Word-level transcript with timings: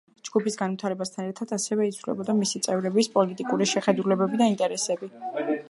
ჯგუფის 0.27 0.55
განვითარებასთან 0.61 1.27
ერთად 1.31 1.53
ასევე 1.57 1.85
იცვლებოდა 1.91 2.37
მისი 2.39 2.63
წევრების 2.69 3.11
პოლიტიკური 3.19 3.69
შეხედულებები 3.75 4.43
და 4.43 4.51
ინტერესები. 4.55 5.13